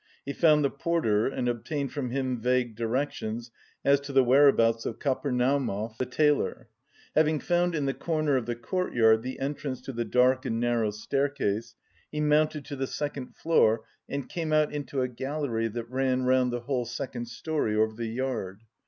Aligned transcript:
He 0.25 0.33
found 0.33 0.65
the 0.65 0.71
porter 0.71 1.27
and 1.27 1.47
obtained 1.47 1.91
from 1.91 2.09
him 2.09 2.41
vague 2.41 2.75
directions 2.75 3.51
as 3.85 3.99
to 3.99 4.11
the 4.11 4.23
whereabouts 4.23 4.83
of 4.83 4.97
Kapernaumov, 4.97 5.99
the 5.99 6.07
tailor. 6.07 6.69
Having 7.13 7.41
found 7.41 7.75
in 7.75 7.85
the 7.85 7.93
corner 7.93 8.35
of 8.35 8.47
the 8.47 8.55
courtyard 8.55 9.21
the 9.21 9.39
entrance 9.39 9.79
to 9.81 9.93
the 9.93 10.03
dark 10.03 10.43
and 10.43 10.59
narrow 10.59 10.89
staircase, 10.89 11.75
he 12.11 12.19
mounted 12.19 12.65
to 12.65 12.75
the 12.75 12.87
second 12.87 13.35
floor 13.35 13.83
and 14.09 14.27
came 14.27 14.51
out 14.51 14.73
into 14.73 15.01
a 15.01 15.07
gallery 15.07 15.67
that 15.67 15.87
ran 15.87 16.23
round 16.23 16.51
the 16.51 16.61
whole 16.61 16.85
second 16.85 17.27
storey 17.27 17.75
over 17.75 17.93
the 17.93 18.07
yard. 18.09 18.61